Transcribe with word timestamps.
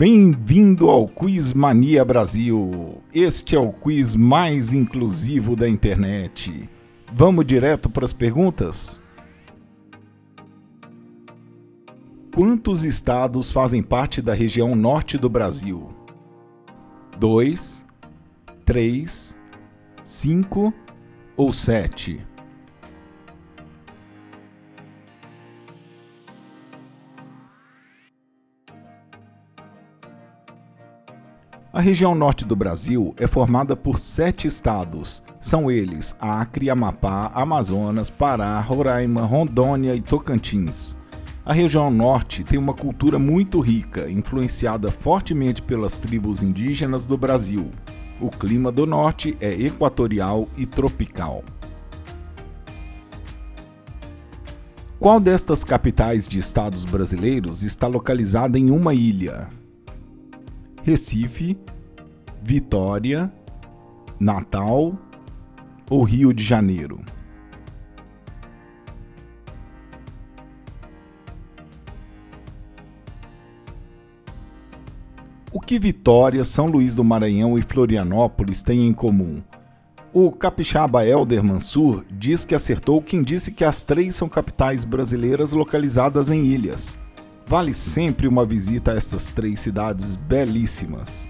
Bem-vindo 0.00 0.88
ao 0.88 1.06
Quiz 1.06 1.52
Mania 1.52 2.02
Brasil. 2.06 3.02
Este 3.12 3.54
é 3.54 3.58
o 3.58 3.70
quiz 3.70 4.16
mais 4.16 4.72
inclusivo 4.72 5.54
da 5.54 5.68
internet. 5.68 6.70
Vamos 7.12 7.44
direto 7.44 7.90
para 7.90 8.06
as 8.06 8.12
perguntas? 8.14 8.98
Quantos 12.34 12.82
estados 12.86 13.52
fazem 13.52 13.82
parte 13.82 14.22
da 14.22 14.32
região 14.32 14.74
norte 14.74 15.18
do 15.18 15.28
Brasil? 15.28 15.94
2, 17.18 17.84
3, 18.64 19.36
5 20.02 20.72
ou 21.36 21.52
7? 21.52 22.26
A 31.72 31.80
região 31.80 32.16
norte 32.16 32.44
do 32.44 32.56
Brasil 32.56 33.14
é 33.16 33.28
formada 33.28 33.76
por 33.76 34.00
sete 34.00 34.48
estados. 34.48 35.22
São 35.40 35.70
eles 35.70 36.16
Acre, 36.18 36.68
Amapá, 36.68 37.30
Amazonas, 37.32 38.10
Pará, 38.10 38.58
Roraima, 38.58 39.22
Rondônia 39.22 39.94
e 39.94 40.00
Tocantins. 40.00 40.96
A 41.44 41.52
região 41.52 41.88
norte 41.88 42.42
tem 42.42 42.58
uma 42.58 42.74
cultura 42.74 43.20
muito 43.20 43.60
rica, 43.60 44.10
influenciada 44.10 44.90
fortemente 44.90 45.62
pelas 45.62 46.00
tribos 46.00 46.42
indígenas 46.42 47.06
do 47.06 47.16
Brasil. 47.16 47.70
O 48.20 48.30
clima 48.30 48.72
do 48.72 48.84
norte 48.84 49.36
é 49.40 49.52
equatorial 49.52 50.48
e 50.58 50.66
tropical. 50.66 51.44
Qual 54.98 55.20
destas 55.20 55.62
capitais 55.62 56.26
de 56.26 56.36
estados 56.36 56.84
brasileiros 56.84 57.62
está 57.62 57.86
localizada 57.86 58.58
em 58.58 58.72
uma 58.72 58.92
ilha? 58.92 59.59
Recife, 60.90 61.56
Vitória, 62.42 63.32
Natal 64.18 64.98
ou 65.88 66.02
Rio 66.02 66.34
de 66.34 66.42
Janeiro? 66.42 66.98
O 75.52 75.60
que 75.60 75.78
Vitória, 75.78 76.42
São 76.42 76.66
Luís 76.66 76.96
do 76.96 77.04
Maranhão 77.04 77.56
e 77.56 77.62
Florianópolis 77.62 78.60
têm 78.60 78.88
em 78.88 78.92
comum? 78.92 79.40
O 80.12 80.32
capixaba 80.32 81.06
Helder 81.06 81.44
Mansur 81.44 82.04
diz 82.10 82.44
que 82.44 82.52
acertou 82.52 83.00
quem 83.00 83.22
disse 83.22 83.52
que 83.52 83.62
as 83.62 83.84
três 83.84 84.16
são 84.16 84.28
capitais 84.28 84.84
brasileiras 84.84 85.52
localizadas 85.52 86.30
em 86.30 86.46
ilhas. 86.46 86.98
Vale 87.50 87.74
sempre 87.74 88.28
uma 88.28 88.44
visita 88.44 88.92
a 88.92 88.94
estas 88.94 89.26
três 89.26 89.58
cidades 89.58 90.14
belíssimas. 90.14 91.28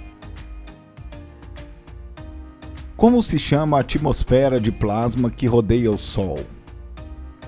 Como 2.95 3.23
se 3.23 3.39
chama 3.39 3.79
a 3.79 3.81
atmosfera 3.81 4.61
de 4.61 4.71
plasma 4.71 5.31
que 5.31 5.47
rodeia 5.47 5.91
o 5.91 5.97
Sol? 5.97 6.41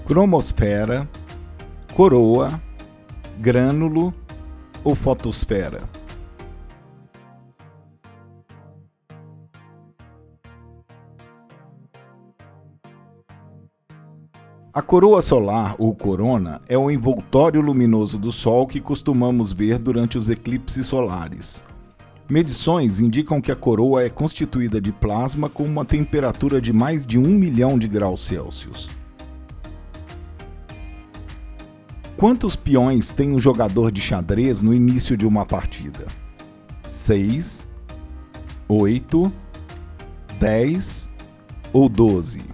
Cromosfera, 0.07 1.07
coroa, 1.93 2.59
grânulo 3.39 4.15
ou 4.83 4.95
fotosfera? 4.95 5.83
A 14.75 14.81
coroa 14.81 15.21
solar, 15.21 15.77
ou 15.79 15.95
corona, 15.95 16.59
é 16.67 16.79
o 16.79 16.91
envoltório 16.91 17.61
luminoso 17.61 18.17
do 18.17 18.33
Sol 18.33 18.67
que 18.67 18.81
costumamos 18.81 19.53
ver 19.53 19.79
durante 19.79 20.17
os 20.17 20.31
eclipses 20.31 20.87
solares. 20.87 21.63
Medições 22.27 22.99
indicam 22.99 23.39
que 23.39 23.53
a 23.53 23.57
coroa 23.57 24.03
é 24.03 24.09
constituída 24.09 24.81
de 24.81 24.91
plasma 24.91 25.51
com 25.51 25.65
uma 25.65 25.85
temperatura 25.85 26.59
de 26.59 26.73
mais 26.73 27.05
de 27.05 27.19
1 27.19 27.23
milhão 27.23 27.79
de 27.79 27.87
graus 27.87 28.23
Celsius. 28.23 28.89
Quantos 32.17 32.57
peões 32.57 33.13
tem 33.13 33.31
um 33.31 33.39
jogador 33.39 33.93
de 33.93 34.01
xadrez 34.01 34.63
no 34.63 34.73
início 34.73 35.19
de 35.19 35.27
uma 35.27 35.45
partida? 35.45 36.07
6, 36.87 37.69
8, 38.67 39.33
10 40.41 41.11
ou 41.75 41.91
12? 41.91 42.52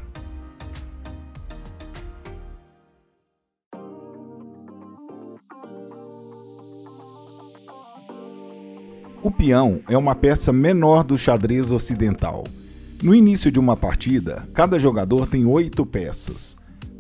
O 9.29 9.31
peão 9.31 9.83
é 9.87 9.99
uma 9.99 10.15
peça 10.15 10.55
menor 10.55 11.05
do 11.05 11.19
xadrez 11.19 11.71
ocidental. 11.71 12.45
No 13.03 13.15
início 13.15 13.53
de 13.53 13.61
uma 13.61 13.77
partida, 13.77 14.49
cada 14.55 14.79
jogador 14.79 15.27
tem 15.27 15.45
oito 15.45 15.85
peças. 15.85 16.57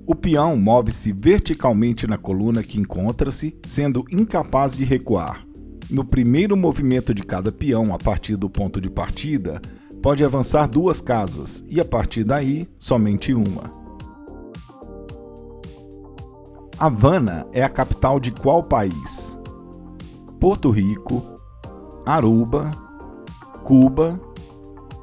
O 0.06 0.14
peão 0.14 0.54
move-se 0.54 1.10
verticalmente 1.10 2.06
na 2.06 2.18
coluna 2.18 2.62
que 2.62 2.78
encontra-se, 2.78 3.56
sendo 3.64 4.04
incapaz 4.10 4.76
de 4.76 4.84
recuar. 4.84 5.42
No 5.88 6.04
primeiro 6.04 6.54
movimento 6.54 7.14
de 7.14 7.22
cada 7.22 7.50
peão 7.50 7.94
a 7.94 7.98
partir 7.98 8.36
do 8.36 8.50
ponto 8.50 8.78
de 8.78 8.90
partida, 8.90 9.58
pode 10.02 10.22
avançar 10.22 10.68
duas 10.68 11.00
casas 11.00 11.64
e 11.66 11.80
a 11.80 11.84
partir 11.84 12.24
daí, 12.24 12.68
somente 12.78 13.32
uma. 13.32 13.70
Havana 16.78 17.46
é 17.54 17.62
a 17.62 17.70
capital 17.70 18.20
de 18.20 18.32
qual 18.32 18.62
país? 18.62 19.38
Porto 20.38 20.70
Rico, 20.70 21.37
Aruba, 22.08 22.70
Cuba 23.62 24.18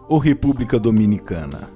ou 0.10 0.18
República 0.18 0.80
Dominicana? 0.80 1.70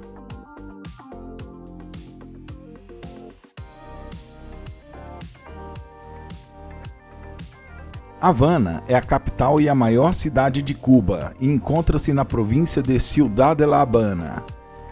Havana 8.19 8.83
é 8.87 8.95
a 8.95 9.01
capital 9.01 9.61
e 9.61 9.69
a 9.69 9.75
maior 9.75 10.15
cidade 10.15 10.63
de 10.63 10.73
Cuba 10.73 11.31
e 11.39 11.47
encontra-se 11.47 12.11
na 12.11 12.25
província 12.25 12.81
de 12.81 12.99
Ciudad 12.99 13.55
de 13.55 13.67
La 13.67 13.81
Habana. 13.81 14.43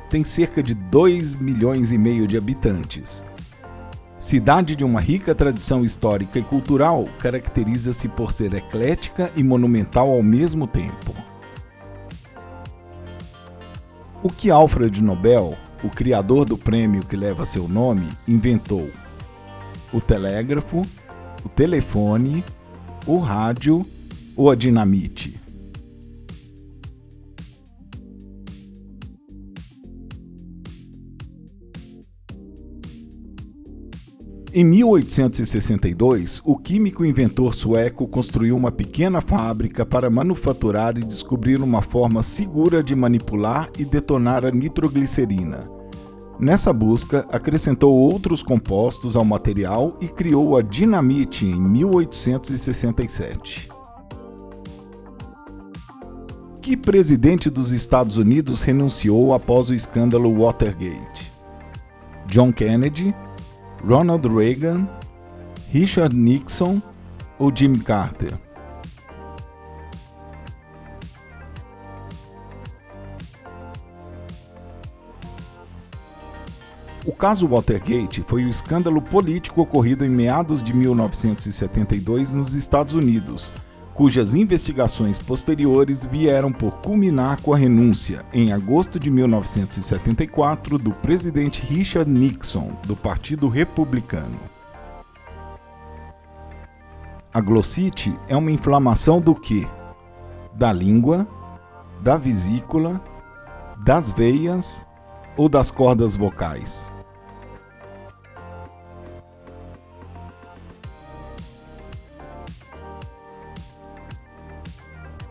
Tem 0.08 0.24
cerca 0.24 0.62
de 0.62 0.76
2 0.76 1.34
milhões 1.34 1.92
e 1.92 1.98
meio 1.98 2.28
de 2.28 2.38
habitantes. 2.38 3.26
Cidade 4.20 4.76
de 4.76 4.84
uma 4.84 5.00
rica 5.00 5.36
tradição 5.36 5.86
histórica 5.86 6.40
e 6.40 6.44
cultural, 6.44 7.08
caracteriza-se 7.20 8.08
por 8.08 8.32
ser 8.32 8.52
eclética 8.56 9.32
e 9.36 9.44
monumental 9.44 10.12
ao 10.12 10.24
mesmo 10.24 10.66
tempo. 10.66 11.14
O 14.24 14.30
que 14.30 14.50
Alfred 14.50 15.04
Nobel, 15.04 15.56
o 15.84 15.90
criador 15.90 16.46
do 16.46 16.58
prêmio 16.58 17.06
que 17.06 17.16
leva 17.16 17.46
seu 17.46 17.68
nome, 17.68 18.08
inventou? 18.28 18.90
O 19.94 20.02
telégrafo, 20.02 20.82
o 21.46 21.50
telefone, 21.50 22.44
o 23.06 23.20
rádio 23.20 23.86
ou 24.36 24.50
a 24.50 24.56
dinamite? 24.56 25.40
Em 34.54 34.64
1862, 34.64 36.42
o 36.46 36.58
químico 36.58 37.04
inventor 37.04 37.54
sueco 37.54 38.08
construiu 38.08 38.56
uma 38.56 38.72
pequena 38.72 39.20
fábrica 39.20 39.86
para 39.86 40.10
manufaturar 40.10 40.98
e 40.98 41.04
descobrir 41.04 41.62
uma 41.62 41.82
forma 41.82 42.24
segura 42.24 42.82
de 42.82 42.96
manipular 42.96 43.70
e 43.78 43.84
detonar 43.84 44.46
a 44.46 44.52
nitroglicerina. 44.52 45.70
Nessa 46.40 46.72
busca, 46.72 47.28
acrescentou 47.30 47.94
outros 47.94 48.42
compostos 48.42 49.18
ao 49.18 49.26
material 49.26 49.98
e 50.00 50.08
criou 50.08 50.56
a 50.56 50.62
dinamite 50.62 51.46
em 51.46 51.60
1867. 51.60 53.68
Que 56.62 56.78
presidente 56.78 57.50
dos 57.50 57.74
Estados 57.74 58.16
Unidos 58.18 58.62
renunciou 58.62 59.34
após 59.34 59.70
o 59.70 59.74
escândalo 59.74 60.40
Watergate? 60.40 61.34
John 62.28 62.54
Kennedy, 62.54 63.14
Ronald 63.86 64.28
Reagan, 64.28 64.88
Richard 65.72 66.16
Nixon 66.16 66.82
ou 67.38 67.52
Jimmy 67.56 67.80
Carter? 67.80 68.34
O 77.06 77.14
caso 77.14 77.48
Watergate 77.48 78.22
foi 78.28 78.44
o 78.44 78.50
escândalo 78.50 79.02
político 79.02 79.62
ocorrido 79.62 80.04
em 80.04 80.10
meados 80.10 80.62
de 80.62 80.74
1972 80.74 82.32
nos 82.32 82.54
Estados 82.54 82.96
Unidos, 82.96 83.54
cujas 83.98 84.36
investigações 84.36 85.18
posteriores 85.18 86.06
vieram 86.06 86.52
por 86.52 86.82
culminar 86.82 87.42
com 87.42 87.52
a 87.52 87.58
renúncia, 87.58 88.24
em 88.32 88.54
agosto 88.54 89.00
de 89.00 89.10
1974, 89.10 90.78
do 90.78 90.92
presidente 90.92 91.64
Richard 91.64 92.10
Nixon, 92.10 92.74
do 92.86 92.96
Partido 92.96 93.48
Republicano. 93.48 94.38
A 97.34 97.42
glossite 97.42 98.16
é 98.30 98.38
uma 98.38 98.52
inflamação 98.52 99.20
do 99.20 99.34
que? 99.34 99.68
Da 100.54 100.72
língua, 100.72 101.28
da 102.00 102.18
vesícula, 102.18 103.02
das 103.84 104.12
veias 104.12 104.86
ou 105.36 105.50
das 105.50 105.72
cordas 105.72 106.16
vocais? 106.16 106.88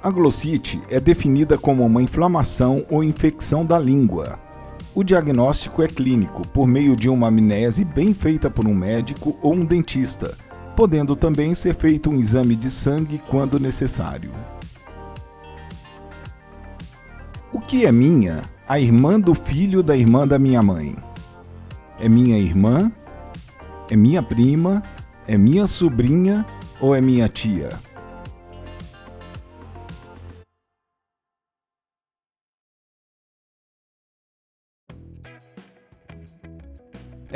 A 0.02 0.10
glossite 0.10 0.80
é 0.88 1.00
definida 1.00 1.56
como 1.58 1.84
uma 1.84 2.02
inflamação 2.02 2.84
ou 2.90 3.02
infecção 3.02 3.64
da 3.64 3.78
língua. 3.78 4.38
O 4.94 5.02
diagnóstico 5.02 5.82
é 5.82 5.88
clínico, 5.88 6.46
por 6.48 6.66
meio 6.66 6.94
de 6.94 7.08
uma 7.08 7.28
amnese 7.28 7.84
bem 7.84 8.14
feita 8.14 8.48
por 8.48 8.66
um 8.66 8.74
médico 8.74 9.36
ou 9.42 9.54
um 9.54 9.64
dentista, 9.64 10.36
podendo 10.76 11.16
também 11.16 11.54
ser 11.54 11.74
feito 11.74 12.08
um 12.08 12.20
exame 12.20 12.54
de 12.54 12.70
sangue 12.70 13.20
quando 13.28 13.58
necessário. 13.58 14.30
O 17.52 17.60
que 17.60 17.84
é 17.84 17.92
minha? 17.92 18.42
A 18.68 18.78
irmã 18.78 19.18
do 19.18 19.34
filho 19.34 19.82
da 19.82 19.96
irmã 19.96 20.26
da 20.26 20.38
minha 20.38 20.62
mãe. 20.62 20.96
É 21.98 22.08
minha 22.08 22.38
irmã? 22.38 22.92
É 23.90 23.96
minha 23.96 24.22
prima? 24.22 24.82
É 25.26 25.36
minha 25.36 25.66
sobrinha 25.66 26.44
ou 26.80 26.94
é 26.94 27.00
minha 27.00 27.28
tia? 27.28 27.70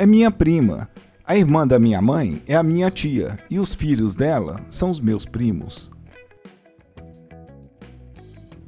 É 0.01 0.05
minha 0.07 0.31
prima. 0.31 0.89
A 1.23 1.37
irmã 1.37 1.67
da 1.67 1.77
minha 1.77 2.01
mãe 2.01 2.41
é 2.47 2.55
a 2.55 2.63
minha 2.63 2.89
tia 2.89 3.37
e 3.51 3.59
os 3.59 3.75
filhos 3.75 4.15
dela 4.15 4.65
são 4.67 4.89
os 4.89 4.99
meus 4.99 5.27
primos. 5.27 5.91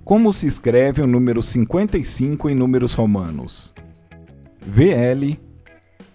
Como 0.04 0.32
se 0.32 0.46
escreve 0.46 1.02
o 1.02 1.08
número 1.08 1.42
55 1.42 2.52
em 2.52 2.54
números 2.54 2.94
romanos? 2.94 3.74
VL, 4.62 5.40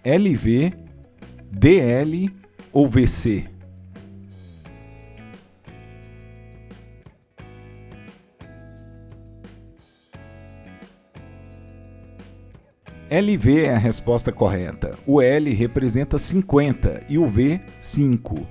LV, 0.04 0.72
DL 1.50 2.30
ou 2.72 2.88
VC? 2.88 3.48
LV 13.10 13.64
é 13.64 13.74
a 13.74 13.78
resposta 13.78 14.30
correta. 14.30 14.98
O 15.06 15.22
L 15.22 15.50
representa 15.54 16.18
50 16.18 17.04
e 17.08 17.16
o 17.16 17.26
V, 17.26 17.58
5. 17.80 18.46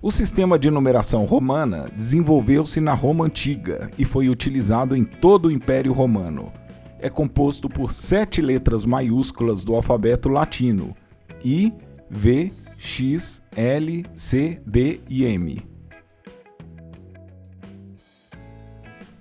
O 0.00 0.10
sistema 0.10 0.58
de 0.58 0.70
numeração 0.70 1.26
romana 1.26 1.90
desenvolveu-se 1.94 2.80
na 2.80 2.94
Roma 2.94 3.26
Antiga 3.26 3.90
e 3.98 4.04
foi 4.06 4.30
utilizado 4.30 4.96
em 4.96 5.04
todo 5.04 5.48
o 5.48 5.50
Império 5.50 5.92
Romano. 5.92 6.50
É 6.98 7.10
composto 7.10 7.68
por 7.68 7.92
sete 7.92 8.40
letras 8.40 8.86
maiúsculas 8.86 9.62
do 9.64 9.74
alfabeto 9.74 10.30
latino: 10.30 10.96
I, 11.44 11.70
V, 12.08 12.50
X, 12.78 13.42
L, 13.54 14.06
C, 14.14 14.62
D 14.66 15.00
e 15.10 15.26
M. 15.26 15.62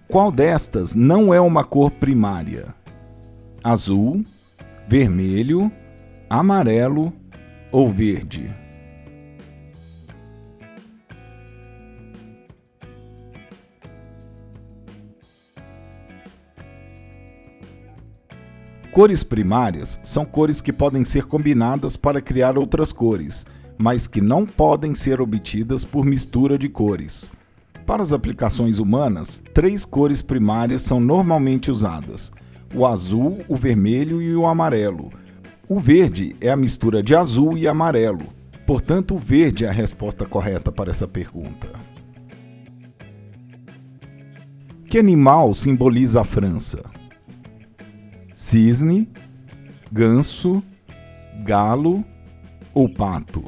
Qual 0.08 0.32
destas 0.32 0.96
não 0.96 1.34
é 1.34 1.42
uma 1.42 1.66
cor 1.66 1.92
primária? 1.92 2.74
Azul, 3.62 4.24
vermelho, 4.88 5.72
amarelo 6.30 7.14
ou 7.72 7.90
verde. 7.90 8.50
Cores 18.94 19.24
primárias 19.24 20.00
são 20.04 20.24
cores 20.24 20.62
que 20.62 20.72
podem 20.72 21.04
ser 21.04 21.26
combinadas 21.26 21.98
para 21.98 22.22
criar 22.22 22.60
outras 22.60 22.94
cores, 22.94 23.44
mas 23.76 24.06
que 24.06 24.22
não 24.22 24.46
podem 24.46 24.94
ser 24.94 25.20
obtidas 25.20 25.84
por 25.84 26.06
mistura 26.06 26.60
de 26.60 26.70
cores. 26.70 27.32
Para 27.88 28.04
as 28.04 28.14
aplicações 28.14 28.78
humanas, 28.78 29.42
três 29.52 29.84
cores 29.84 30.22
primárias 30.22 30.84
são 30.84 31.00
normalmente 31.00 31.72
usadas: 31.72 32.32
o 32.74 32.86
azul, 32.86 33.40
o 33.48 33.56
vermelho 33.56 34.22
e 34.22 34.36
o 34.36 34.46
amarelo. 34.46 35.12
O 35.68 35.80
verde 35.80 36.36
é 36.42 36.50
a 36.50 36.58
mistura 36.58 37.02
de 37.02 37.16
azul 37.16 37.58
e 37.58 37.68
amarelo. 37.68 38.26
Portanto, 38.66 39.16
o 39.16 39.20
verde 39.20 39.66
é 39.66 39.70
a 39.70 39.72
resposta 39.72 40.26
correta 40.26 40.72
para 40.72 40.92
essa 40.92 41.08
pergunta. 41.08 41.68
Que 44.88 45.00
animal 45.00 45.54
simboliza 45.54 46.22
a 46.22 46.24
França? 46.24 46.84
Cisne, 48.36 49.10
ganso, 49.92 50.64
galo 51.44 52.04
ou 52.74 52.88
pato? 52.88 53.44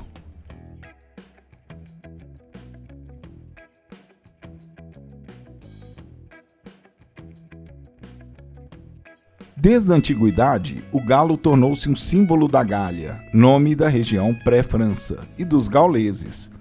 Desde 9.66 9.92
a 9.92 9.96
antiguidade, 9.96 10.84
o 10.92 11.04
galo 11.04 11.36
tornou-se 11.36 11.90
um 11.90 11.96
símbolo 11.96 12.48
da 12.48 12.62
Gália, 12.62 13.20
nome 13.34 13.74
da 13.74 13.90
região 13.90 14.32
pré-França, 14.32 15.28
e 15.40 15.44
dos 15.44 15.68
gauleses. 15.68 16.52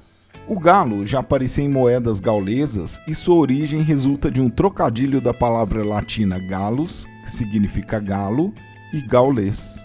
O 0.48 0.58
galo 0.58 1.04
já 1.06 1.18
aparecia 1.18 1.62
em 1.62 1.68
moedas 1.68 2.18
gaulesas 2.18 3.02
e 3.06 3.14
sua 3.14 3.34
origem 3.34 3.82
resulta 3.82 4.30
de 4.30 4.40
um 4.40 4.48
trocadilho 4.48 5.20
da 5.20 5.34
palavra 5.34 5.84
latina 5.84 6.38
galus, 6.38 7.04
que 7.22 7.30
significa 7.30 8.00
galo, 8.00 8.54
e 8.90 9.02
gaulês. 9.02 9.84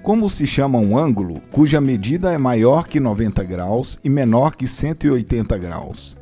Como 0.00 0.30
se 0.30 0.46
chama 0.46 0.78
um 0.78 0.96
ângulo 0.96 1.42
cuja 1.50 1.80
medida 1.80 2.30
é 2.30 2.38
maior 2.38 2.86
que 2.86 3.00
90 3.00 3.42
graus 3.42 3.98
e 4.04 4.08
menor 4.08 4.54
que 4.54 4.68
180 4.68 5.58
graus? 5.58 6.16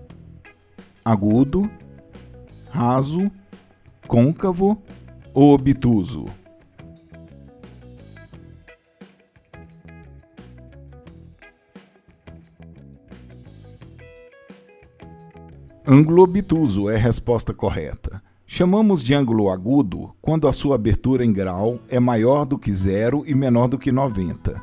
Agudo, 1.05 1.71
raso, 2.71 3.31
côncavo 4.11 4.77
ou 5.33 5.55
obtuso? 5.55 6.25
Ângulo 15.87 16.25
obtuso 16.25 16.91
é 16.91 16.97
a 16.97 16.99
resposta 16.99 17.55
correta. 17.55 18.21
Chamamos 18.45 19.01
de 19.01 19.15
ângulo 19.15 19.49
agudo 19.49 20.13
quando 20.21 20.49
a 20.49 20.53
sua 20.53 20.75
abertura 20.75 21.25
em 21.25 21.33
grau 21.33 21.79
é 21.89 22.01
maior 22.01 22.45
do 22.45 22.59
que 22.59 22.73
zero 22.73 23.23
e 23.25 23.33
menor 23.33 23.69
do 23.69 23.79
que 23.79 23.93
90. 23.93 24.61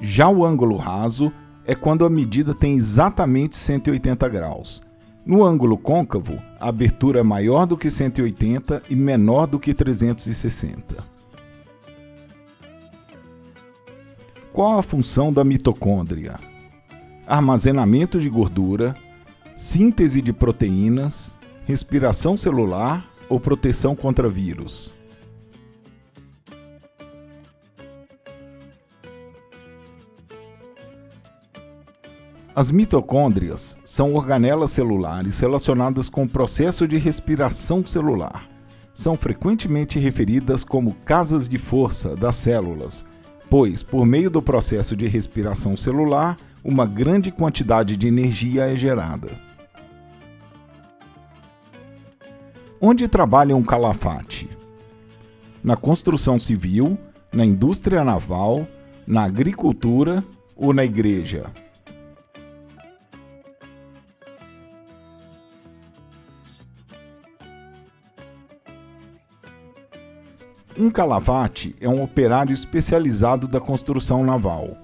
Já 0.00 0.30
o 0.30 0.46
ângulo 0.46 0.78
raso 0.78 1.30
é 1.66 1.74
quando 1.74 2.06
a 2.06 2.10
medida 2.10 2.54
tem 2.54 2.74
exatamente 2.74 3.54
180 3.54 4.26
graus. 4.30 4.82
No 5.24 5.44
ângulo 5.44 5.78
côncavo, 5.78 6.42
a 6.58 6.68
abertura 6.68 7.20
é 7.20 7.22
maior 7.22 7.64
do 7.64 7.76
que 7.76 7.88
180 7.88 8.82
e 8.90 8.96
menor 8.96 9.46
do 9.46 9.60
que 9.60 9.72
360. 9.72 10.96
Qual 14.52 14.78
a 14.78 14.82
função 14.82 15.32
da 15.32 15.44
mitocôndria? 15.44 16.40
Armazenamento 17.24 18.20
de 18.20 18.28
gordura, 18.28 18.96
síntese 19.56 20.20
de 20.20 20.32
proteínas, 20.32 21.32
respiração 21.64 22.36
celular 22.36 23.08
ou 23.28 23.38
proteção 23.38 23.94
contra 23.94 24.28
vírus? 24.28 24.92
As 32.54 32.70
mitocôndrias 32.70 33.78
são 33.82 34.14
organelas 34.14 34.72
celulares 34.72 35.40
relacionadas 35.40 36.10
com 36.10 36.24
o 36.24 36.28
processo 36.28 36.86
de 36.86 36.98
respiração 36.98 37.86
celular. 37.86 38.46
São 38.92 39.16
frequentemente 39.16 39.98
referidas 39.98 40.62
como 40.62 40.94
casas 41.02 41.48
de 41.48 41.56
força 41.56 42.14
das 42.14 42.36
células, 42.36 43.06
pois, 43.48 43.82
por 43.82 44.04
meio 44.04 44.28
do 44.28 44.42
processo 44.42 44.94
de 44.94 45.06
respiração 45.06 45.78
celular, 45.78 46.36
uma 46.62 46.84
grande 46.84 47.32
quantidade 47.32 47.96
de 47.96 48.06
energia 48.06 48.70
é 48.70 48.76
gerada. 48.76 49.30
Onde 52.78 53.08
trabalha 53.08 53.56
um 53.56 53.62
calafate? 53.62 54.46
Na 55.64 55.74
construção 55.74 56.38
civil, 56.38 56.98
na 57.32 57.46
indústria 57.46 58.04
naval, 58.04 58.68
na 59.06 59.24
agricultura 59.24 60.22
ou 60.54 60.74
na 60.74 60.84
igreja? 60.84 61.50
Um 70.82 70.90
calavate 70.90 71.76
é 71.80 71.88
um 71.88 72.02
operário 72.02 72.52
especializado 72.52 73.46
da 73.46 73.60
construção 73.60 74.24
naval. 74.24 74.76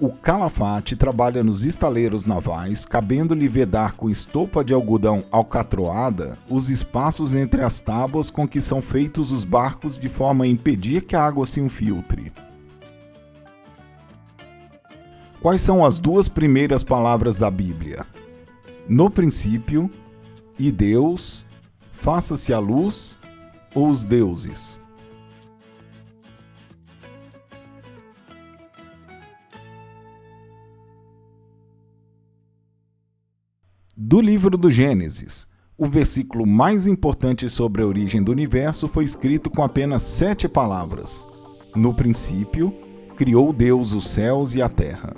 o 0.00 0.08
Calafate 0.10 0.96
trabalha 0.96 1.44
nos 1.44 1.64
estaleiros 1.64 2.26
navais, 2.26 2.84
cabendo-lhe 2.84 3.46
vedar 3.46 3.92
com 3.92 4.10
estopa 4.10 4.64
de 4.64 4.74
algodão 4.74 5.24
alcatroada 5.30 6.36
os 6.50 6.68
espaços 6.70 7.36
entre 7.36 7.62
as 7.62 7.80
tábuas 7.80 8.30
com 8.30 8.48
que 8.48 8.60
são 8.60 8.82
feitos 8.82 9.30
os 9.30 9.44
barcos 9.44 9.96
de 9.96 10.08
forma 10.08 10.42
a 10.42 10.48
impedir 10.48 11.02
que 11.02 11.14
a 11.14 11.24
água 11.24 11.46
se 11.46 11.60
infiltre. 11.60 12.32
Quais 15.40 15.62
são 15.62 15.84
as 15.84 16.00
duas 16.00 16.26
primeiras 16.26 16.82
palavras 16.82 17.38
da 17.38 17.48
Bíblia? 17.48 18.04
No 18.88 19.08
princípio, 19.08 19.88
e 20.58 20.72
Deus, 20.72 21.46
faça-se 21.92 22.52
a 22.52 22.58
luz, 22.58 23.16
ou 23.72 23.88
os 23.88 24.04
deuses? 24.04 24.82
Do 33.96 34.20
livro 34.20 34.58
do 34.58 34.72
Gênesis, 34.72 35.46
o 35.78 35.86
versículo 35.86 36.44
mais 36.44 36.84
importante 36.84 37.48
sobre 37.48 37.80
a 37.80 37.86
origem 37.86 38.20
do 38.20 38.32
universo 38.32 38.88
foi 38.88 39.04
escrito 39.04 39.48
com 39.48 39.62
apenas 39.62 40.02
sete 40.02 40.48
palavras. 40.48 41.28
No 41.76 41.94
princípio, 41.94 42.74
criou 43.16 43.52
Deus 43.52 43.92
os 43.92 44.10
céus 44.10 44.56
e 44.56 44.60
a 44.60 44.68
terra. 44.68 45.14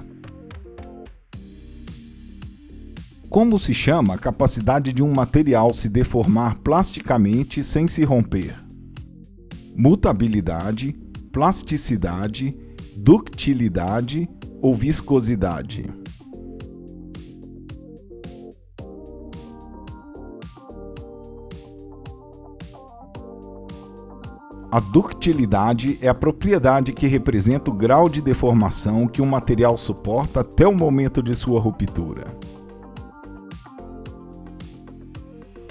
Como 3.31 3.59
se 3.59 3.73
chama 3.73 4.13
a 4.13 4.19
capacidade 4.19 4.93
de 4.93 5.03
um 5.03 5.11
material 5.11 5.73
se 5.73 5.89
deformar 5.89 6.59
plasticamente 6.59 7.65
sem 7.65 7.89
se 7.89 8.05
romper? 8.05 8.55
Mutabilidade, 9.75 10.93
plasticidade, 11.33 12.55
ductilidade 12.95 14.29
ou 14.61 14.75
viscosidade? 14.75 16.06
A 24.71 24.81
ductilidade 24.81 25.97
é 26.03 26.09
a 26.09 26.15
propriedade 26.15 26.93
que 26.93 27.07
representa 27.07 27.71
o 27.71 27.75
grau 27.75 28.09
de 28.09 28.21
deformação 28.21 29.07
que 29.07 29.23
um 29.23 29.27
material 29.27 29.77
suporta 29.77 30.41
até 30.41 30.67
o 30.67 30.75
momento 30.75 31.23
de 31.23 31.35
sua 31.37 31.61
ruptura. 31.61 32.37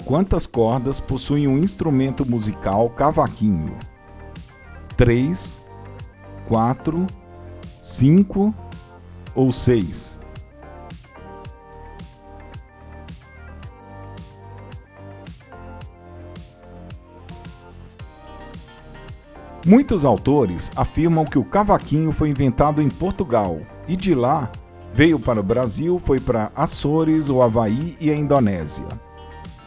Quantas 0.06 0.46
cordas 0.46 0.98
possui 0.98 1.46
um 1.46 1.58
instrumento 1.58 2.24
musical 2.24 2.88
cavaquinho? 2.88 3.76
3, 4.96 5.60
4, 6.48 7.06
5 7.82 8.54
ou 9.34 9.52
6? 9.52 10.25
Muitos 19.66 20.04
autores 20.04 20.70
afirmam 20.76 21.24
que 21.24 21.40
o 21.40 21.44
cavaquinho 21.44 22.12
foi 22.12 22.30
inventado 22.30 22.80
em 22.80 22.88
Portugal 22.88 23.58
e 23.88 23.96
de 23.96 24.14
lá 24.14 24.48
veio 24.94 25.18
para 25.18 25.40
o 25.40 25.42
Brasil, 25.42 25.98
foi 25.98 26.20
para 26.20 26.52
Açores, 26.54 27.28
o 27.28 27.42
Havaí 27.42 27.96
e 28.00 28.08
a 28.08 28.14
Indonésia. 28.14 28.86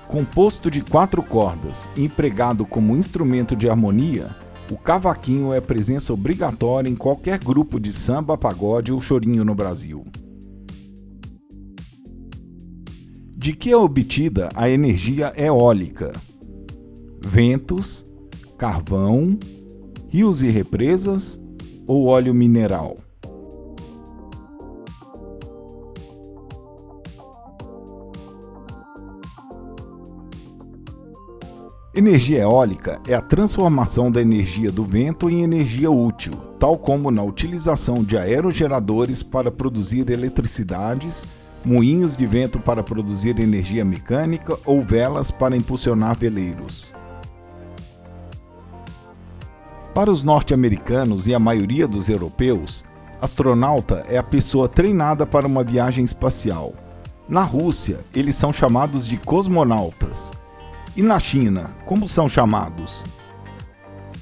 Composto 0.08 0.72
de 0.72 0.79
quatro 0.79 1.22
cordas 1.22 1.89
e 1.98 2.06
empregado 2.06 2.65
como 2.65 2.96
instrumento 2.96 3.58
de 3.58 3.70
harmonia, 3.70 4.34
o 4.72 4.77
cavaquinho 4.77 5.51
é 5.51 5.60
presença 5.60 6.13
obrigatória 6.13 6.89
em 6.89 6.96
qualquer 6.96 7.38
grupo 7.38 7.77
de 7.77 7.91
samba, 7.91 8.38
pagode 8.38 8.94
ou 8.94 9.01
chorinho 9.01 9.44
no 9.44 9.53
Brasil. 9.53 10.06
De 13.36 13.51
que 13.51 13.70
é 13.70 13.75
obtida 13.75 14.48
a 14.56 14.70
energia 14.70 15.34
eólica? 15.36 16.13
Ventos, 17.22 18.06
carvão, 18.58 19.38
rios 20.10 20.42
e 20.42 20.50
represas 20.50 21.39
ou 21.86 22.08
óleo 22.08 22.34
mineral? 22.34 22.98
Energia 31.94 32.39
eólica 32.39 33.00
é 33.08 33.13
a 33.13 33.22
transformação 33.22 34.12
da 34.12 34.22
energia 34.22 34.72
do 34.72 34.84
vento 34.84 35.30
em 35.30 35.44
energia 35.44 35.92
útil, 35.92 36.34
tal 36.58 36.78
como 36.78 37.12
na 37.12 37.22
utilização 37.22 38.04
de 38.04 38.18
aerogeradores 38.18 39.22
para 39.22 39.51
produzir 39.51 40.10
eletricidades, 40.10 41.28
moinhos 41.63 42.16
de 42.16 42.25
vento 42.25 42.60
para 42.60 42.82
produzir 42.82 43.39
energia 43.39 43.86
mecânica 43.86 44.58
ou 44.66 44.82
velas 44.82 45.30
para 45.30 45.58
impulsionar 45.58 46.18
veleiros. 46.18 46.94
Para 50.00 50.12
os 50.12 50.24
norte-americanos 50.24 51.27
e 51.27 51.36
a 51.36 51.39
maioria 51.39 51.86
dos 51.86 52.08
europeus, 52.08 52.86
astronauta 53.22 54.06
é 54.08 54.18
a 54.18 54.24
pessoa 54.24 54.70
treinada 54.70 55.25
para 55.25 55.46
uma 55.46 55.62
viagem 55.62 56.06
espacial. 56.06 56.74
Na 57.27 57.44
Rússia, 57.44 58.00
eles 58.15 58.38
são 58.38 58.53
chamados 58.53 59.06
de 59.06 59.18
cosmonautas. 59.18 60.32
E 60.96 61.01
na 61.01 61.20
China, 61.20 61.72
como 61.86 62.08
são 62.08 62.29
chamados? 62.29 63.03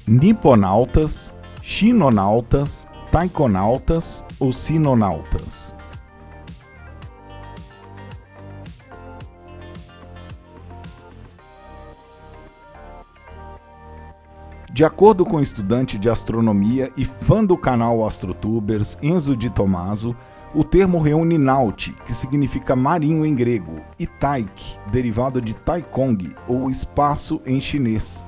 Niponautas, 0.04 1.32
Chinonautas, 1.62 2.88
Taikonautas 3.12 4.24
ou 4.40 4.52
Sinonautas. 4.52 5.72
De 14.78 14.84
acordo 14.84 15.26
com 15.26 15.38
o 15.38 15.42
estudante 15.42 15.98
de 15.98 16.08
astronomia 16.08 16.92
e 16.96 17.04
fã 17.04 17.44
do 17.44 17.58
canal 17.58 18.06
AstroTubers 18.06 18.96
Enzo 19.02 19.36
Di 19.36 19.50
Tomaso, 19.50 20.14
o 20.54 20.62
termo 20.62 21.00
reúne 21.00 21.36
naut, 21.36 21.92
que 22.06 22.14
significa 22.14 22.76
marinho 22.76 23.26
em 23.26 23.34
grego, 23.34 23.80
e 23.98 24.06
taik, 24.06 24.78
derivado 24.92 25.42
de 25.42 25.52
taikong, 25.52 26.32
ou 26.46 26.70
espaço 26.70 27.42
em 27.44 27.60
chinês. 27.60 28.24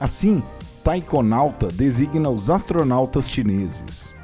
Assim, 0.00 0.42
taikonauta 0.82 1.66
designa 1.66 2.30
os 2.30 2.48
astronautas 2.48 3.28
chineses. 3.28 4.14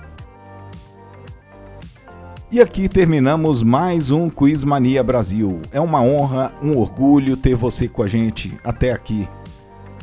E 2.51 2.59
aqui 2.59 2.89
terminamos 2.89 3.63
mais 3.63 4.11
um 4.11 4.31
Quiz 4.31 4.65
Mania 4.65 5.05
Brasil. 5.05 5.61
É 5.71 5.79
uma 5.79 6.01
honra, 6.01 6.55
um 6.63 6.79
orgulho 6.79 7.37
ter 7.37 7.55
você 7.55 7.87
com 7.87 8.03
a 8.03 8.09
gente 8.09 8.59
até 8.65 8.93
aqui. 8.93 9.29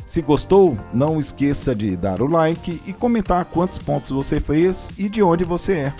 Se 0.04 0.20
gostou, 0.20 0.76
não 0.92 1.18
esqueça 1.18 1.74
de 1.74 1.96
dar 1.96 2.20
o 2.20 2.26
like 2.26 2.80
e 2.86 2.92
comentar 2.92 3.44
quantos 3.46 3.78
pontos 3.78 4.10
você 4.10 4.38
fez 4.38 4.90
e 4.98 5.08
de 5.08 5.22
onde 5.22 5.44
você 5.44 5.72
é. 5.74 5.94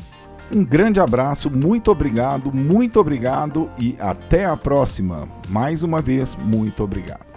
Um 0.55 0.63
grande 0.63 1.01
abraço, 1.01 1.51
muito 1.51 1.91
obrigado, 1.91 2.53
muito 2.53 3.01
obrigado 3.01 3.71
e 3.79 3.97
até 3.99 4.45
a 4.45 4.57
próxima. 4.57 5.27
Mais 5.49 5.83
uma 5.83 6.03
vez, 6.03 6.37
muito 6.37 6.85
obrigado. 6.85 7.34